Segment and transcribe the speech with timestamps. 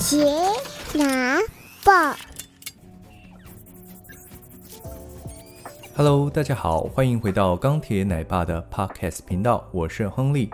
[0.00, 0.24] 杰
[0.94, 1.38] 拿
[1.84, 1.92] 报
[5.94, 10.50] ，Hello，大家好，欢迎回到钢铁奶爸的 Podcast 频道，我是亨利。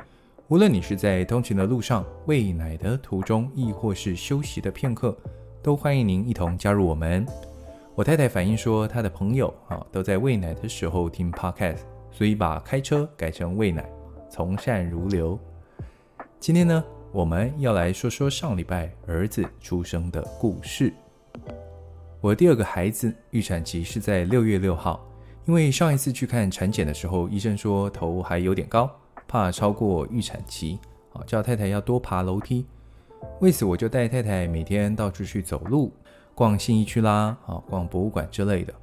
[0.48, 5.16] 无论你是在通勤的路上、喂奶的途中，亦或是休息的片刻，
[5.62, 7.24] 都欢迎您一同加入我们。
[7.94, 11.78] 我太太反映说，她的朋友啊都在喂奶的时候听 Podcast，
[12.10, 13.88] 所以把开车改成喂奶，
[14.28, 15.38] 从善如流。
[16.40, 16.84] 今天呢，
[17.17, 20.93] 我们要来说说上礼拜儿子出生的故事。
[22.20, 25.02] 我第二个孩子预产期是在六月六号，
[25.47, 28.91] 因为上一次去看产检的时候，医生说头还有点高，
[29.27, 30.79] 怕超过预产期，
[31.15, 32.66] 啊，叫太太要多爬楼梯。
[33.41, 35.91] 为此，我就带太太每天到处去走路，
[36.35, 38.74] 逛信义区啦，啊，逛博物馆之类的。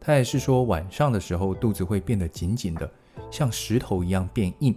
[0.00, 2.90] 她也是说晚上的时候肚子会变得紧紧的，
[3.30, 4.76] 像石头一样变硬。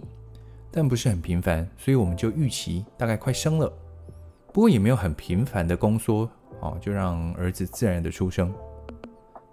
[0.72, 3.70] 但不是很频繁，所以我们就预期大概快生了。
[4.52, 6.28] 不过也没有很频繁的宫缩，
[6.60, 8.52] 哦，就让儿子自然的出生。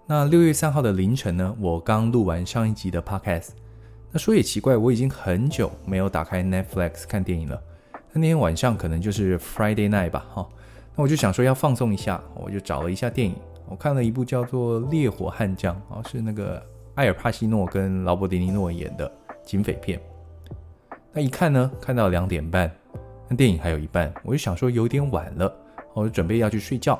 [0.06, 3.50] 那六月三号的凌晨呢，我刚录完上一集的 podcast。
[4.10, 7.62] 那说也奇怪，我已经很久没有打开 Netflix 看电影了。
[8.12, 10.48] 那那天晚上可能就是 Friday night 吧，哈。
[10.96, 13.36] 那我就想说要放松一下，我就找了一下电影，
[13.68, 16.60] 我看了一部叫做《烈火悍将》，啊，是那个
[16.96, 19.10] 艾尔帕西诺跟劳勃迪尼诺演的
[19.44, 20.00] 警匪片。
[21.12, 22.70] 那一看呢，看到两点半，
[23.28, 25.52] 那电影还有一半，我就想说有点晚了，
[25.92, 26.96] 我就准备要去睡觉。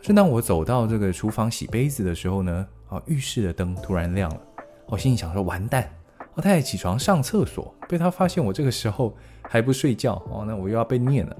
[0.00, 4.40] 正当我走到这个厨房洗杯子的时候呢，啊，浴室的灯突然亮了，
[4.86, 5.86] 我心里想说完蛋，
[6.32, 11.36] 我太太起床上厕所，被她发现我这个时候还不睡觉，哦，那我又要被念了。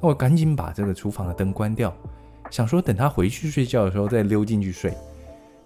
[0.00, 1.92] 那我赶紧把这个厨房的灯关掉，
[2.50, 4.94] 想说等她回去睡觉的时候再溜进去睡。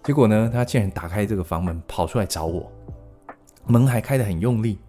[0.03, 2.71] 结果呢，她竟然打开这个房门跑出来找我，
[3.67, 4.79] 门还开得很用力。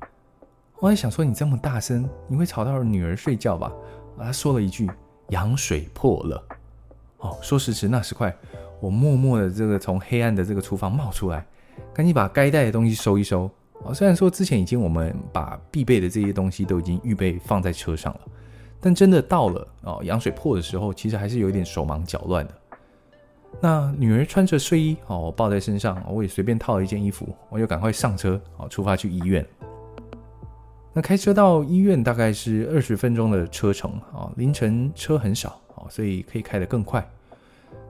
[0.79, 3.73] 我还想说，你这么大声，你会吵到女儿睡觉吧？
[4.19, 4.91] 他说了一句
[5.31, 6.43] ：“羊水破了。”
[7.19, 8.35] 哦，说时迟那时快，
[8.79, 11.47] 我默默的这个从黑暗的这个厨房冒出来，
[11.95, 13.51] 赶紧把该带的东西收一收。
[13.85, 18.21] 哦，虽然说之前已经我们把必备的这些东西都已经预备放在车上了，
[18.79, 22.55] 但真的到了哦，羊水破的时候，其实还是有点手忙脚乱的。
[23.61, 29.45] 那女儿穿着睡衣哦，我抱在身上，我也随便套了一件衣服，我就赶快上车哦，出发去医院。
[30.97, 37.07] 那开车到医院大概是二十分钟的车程啊，凌晨车很少啊，所以可以开得更快。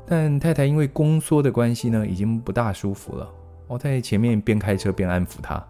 [0.04, 3.30] 但太太因为宫缩的关系呢，已经不大舒服了。
[3.68, 5.64] 我在前面边开车边安抚她，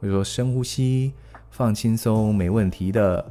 [0.00, 1.12] 我就说深呼吸，
[1.50, 3.22] 放轻松，没问题的，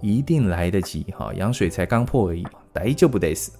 [0.00, 1.34] 一定来得及哈。
[1.34, 3.52] 羊水才刚破而已，逮就不得死。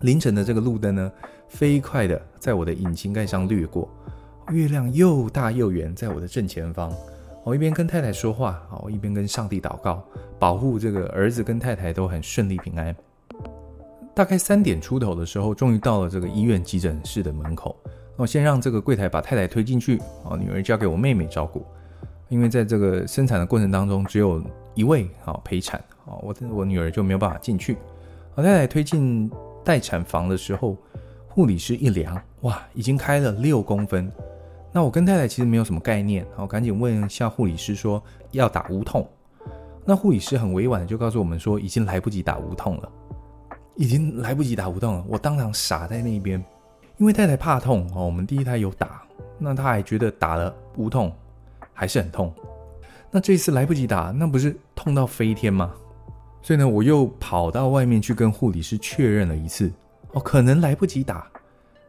[0.00, 1.12] 凌晨的这个路灯呢，
[1.46, 3.88] 飞快的在我的引擎盖上掠过，
[4.50, 6.92] 月亮又大又圆，在我的正前方。
[7.46, 10.02] 我一边跟太太说话，啊，我一边跟上帝祷告，
[10.36, 12.92] 保护这个儿子跟太太都很顺利平安。
[14.12, 17.76] 大概三点出头的时候，终于到了这个医院急诊室的门口。
[18.16, 19.98] 我先让这个柜台把太太推进去，
[20.28, 21.64] 啊，女儿交给我妹妹照顾，
[22.28, 24.42] 因为在这个生产的过程当中，只有
[24.74, 27.76] 一位啊陪产，啊，我我女儿就没有办法进去。
[28.34, 29.30] 我太太推进
[29.62, 30.76] 待产房的时候，
[31.28, 34.10] 护理师一量，哇，已经开了六公分。
[34.76, 39.08] 那我跟太太其实没有什么概念，我赶紧问一下护理师说要打无痛。
[39.86, 42.92] 那护理师很委婉的就告诉我们说已经来不及打无痛了，
[43.76, 45.04] 已经来不及打无痛了。
[45.08, 46.44] 我当场傻在那边，
[46.98, 49.02] 因为太太怕痛哦，我们第一胎有打，
[49.38, 51.10] 那她还觉得打了无痛
[51.72, 52.30] 还是很痛。
[53.10, 55.72] 那这次来不及打，那不是痛到飞天吗？
[56.42, 59.72] 所以呢，我又跑到外面去跟护理师确认了一次，
[60.12, 61.26] 哦，可能来不及打，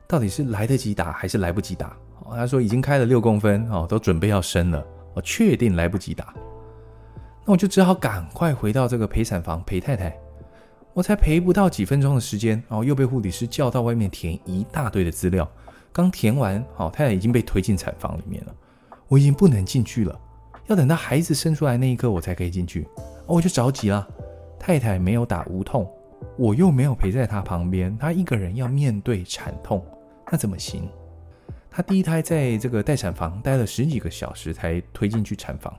[0.07, 1.93] 到底是来得及打还是来不及打？
[2.35, 6.33] 他说已经开了六公分哦，都准备要生了，我确定来不及打，
[7.45, 10.17] 那我就只好赶快回到这个陪产房陪太太。
[10.93, 15.47] 我才陪不到几分钟的时间哦，又被护理师叫到外面填一大堆的资料。
[15.91, 18.55] 刚填完，哦，太太已经被推进产房里面了，
[19.07, 20.19] 我已经不能进去了，
[20.65, 22.87] 要等到孩子生出来那一刻我才可以进去。
[23.27, 24.07] 我就着急了，
[24.59, 25.87] 太太没有打无痛，
[26.35, 29.85] 我又没有陪在她旁边，她一个人要面对产痛，
[30.31, 30.89] 那怎么行？
[31.77, 35.71] 她第一胎在这个待产房待了十几个小时才推进去产房。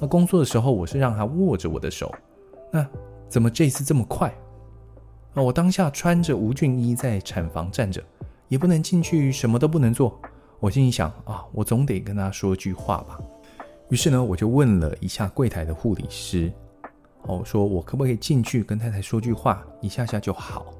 [0.00, 2.10] 那工作的时候，我是让她握着我的手。
[2.72, 2.86] 那
[3.28, 4.34] 怎么这次这么快？
[5.34, 8.02] 啊我当下穿着无菌衣在产房站着，
[8.48, 10.18] 也不能进去，什么都不能做。
[10.58, 13.20] 我心里想啊，我总得跟她说句话吧。
[13.90, 16.50] 于是呢，我就问了一下柜台的护理师，
[17.24, 20.72] 哦，说我可不可以进去跟太太说句话，一下下就好。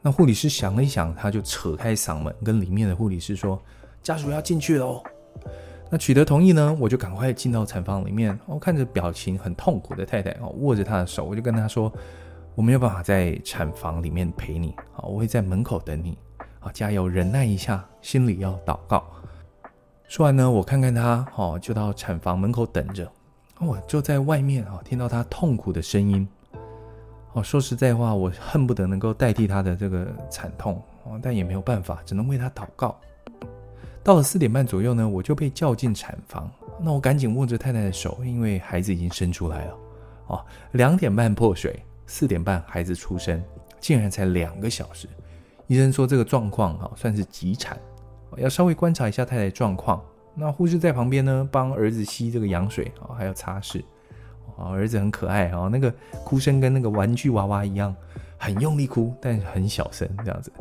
[0.00, 3.60] 那护理师想了一想，他就扯开嗓门跟里面的护理师说。
[4.02, 5.02] 家属要进去喽，
[5.90, 8.38] 那取得同意呢，我就赶快进到产房里面。
[8.46, 11.92] 我看着表情很痛苦的太太哦，握着她的手，我就跟她说
[12.56, 16.16] ：“我没有办法在产房里面陪你啊，我会在门口等你
[16.60, 19.04] 啊，加油，忍耐一下，心里要祷告。
[20.08, 23.10] 说完呢，我看看她，哦，就到产房门口等着。
[23.58, 26.26] 我就在外面啊，听到她痛苦的声音。
[27.34, 30.82] 哦，说实在话，我恨不得能够代替她的这个惨痛，
[31.20, 32.98] 但也没有办法，只能为她祷告。
[34.02, 36.50] 到了四点半左右呢，我就被叫进产房。
[36.82, 39.76] 那我赶紧握着太太的手，因为孩子已经生出来了。
[40.28, 43.42] 哦，两点半破水，四点半孩子出生，
[43.78, 45.06] 竟然才两个小时。
[45.66, 47.78] 医生说这个状况哈算是急产，
[48.36, 50.02] 要稍微观察一下太太状况。
[50.34, 53.82] 那护士在旁边呢，帮儿子吸这个羊水啊，还要擦拭。
[54.56, 55.92] 啊，儿子很可爱啊，那个
[56.24, 57.94] 哭声跟那个玩具娃娃一样，
[58.38, 60.52] 很用力哭，但很小声这样子。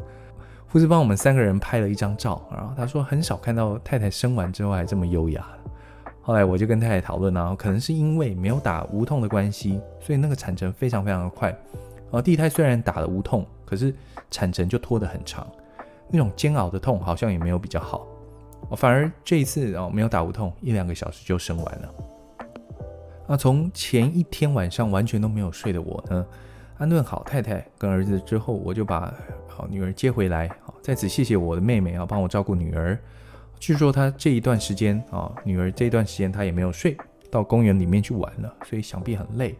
[0.71, 5.45] 护士帮我们三个人拍了一张照，然后他说很少看到太太生完之后还这么优雅。
[6.21, 11.49] 后来我就跟太太讨论啊，可能是因为没有打无痛的关系，所以那个产程非常非常的快。
[12.11, 13.91] 啊，第一胎虽然打了无痛，可是
[14.29, 15.47] 产程就拖得很长，
[16.07, 18.05] 那种煎熬的痛好像也没有比较好。
[18.77, 21.89] 反而这一次哦，没有打无痛，一两个小时就生完了。
[23.27, 26.23] 那从前一天晚上完全都没有睡的我呢，
[26.77, 29.11] 安顿好太太跟儿子之后，我就把
[29.59, 30.47] 好女儿接回来。
[30.63, 32.97] 好，在此谢谢我的妹妹啊，帮我照顾女儿。
[33.59, 36.95] 据说她这一段时间啊，女儿这一段时间她也没有睡，
[37.29, 39.53] 到公园里面去玩了，所以想必很累。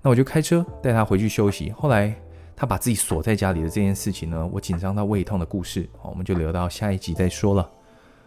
[0.00, 1.70] 那我就开车带她回去休息。
[1.70, 2.12] 后来
[2.56, 7.70] 她把自己锁在家里的这件事情呢，我紧张到胃痛的故事，我们就留到下一集再说了。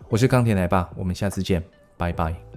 [0.07, 1.61] 我是钢铁奶爸，我们下次见，
[1.97, 2.54] 拜拜。